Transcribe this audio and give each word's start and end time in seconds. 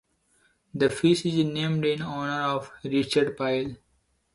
The 0.73 0.89
fish 0.89 1.27
is 1.27 1.45
named 1.45 1.85
in 1.85 2.01
honor 2.01 2.41
of 2.41 2.71
Richard 2.83 3.37
Pyle. 3.37 3.75